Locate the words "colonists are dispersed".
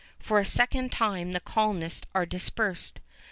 1.39-2.99